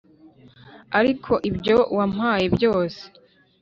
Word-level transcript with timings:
ariko 0.99 1.31
ibyo 1.49 1.77
wampaye 1.95 2.45
byose 2.55 3.01